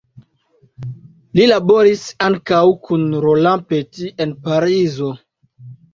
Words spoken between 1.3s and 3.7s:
Li laboris ankaŭ kun Roland